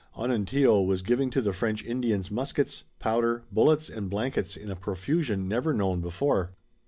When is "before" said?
6.01-6.55